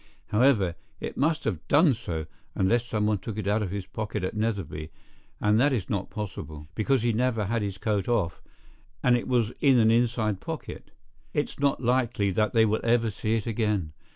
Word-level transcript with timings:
However, 0.29 0.73
it 0.99 1.15
must 1.15 1.43
have 1.43 1.67
done 1.67 1.93
so—unless 1.93 2.87
someone 2.87 3.19
took 3.19 3.37
it 3.37 3.45
out 3.45 3.61
of 3.61 3.69
his 3.69 3.85
pocket 3.85 4.23
at 4.23 4.35
Netherby, 4.35 4.89
and 5.39 5.59
that 5.59 5.71
is 5.71 5.91
not 5.91 6.09
possible, 6.09 6.67
because 6.73 7.03
he 7.03 7.13
never 7.13 7.45
had 7.45 7.61
his 7.61 7.77
coat 7.77 8.07
off, 8.07 8.41
and 9.03 9.15
it 9.15 9.27
was 9.27 9.53
in 9.59 9.77
an 9.77 9.91
inside 9.91 10.39
pocket. 10.41 10.89
It's 11.35 11.59
not 11.59 11.83
likely 11.83 12.31
that 12.31 12.51
they 12.53 12.65
will 12.65 12.81
ever 12.83 13.11
see 13.11 13.35
it 13.35 13.45
again. 13.45 13.93